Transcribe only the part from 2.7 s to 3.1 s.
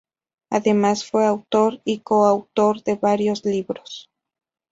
de